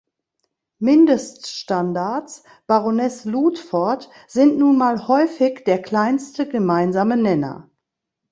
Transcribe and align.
Mindeststandards, 0.79 2.41
Baroness 2.65 3.23
Ludford, 3.25 4.09
sind 4.27 4.57
nun 4.57 4.75
mal 4.75 5.07
häufig 5.07 5.63
der 5.67 5.79
kleinste 5.79 6.47
gemeinsame 6.49 7.17
Nenner. 7.17 7.69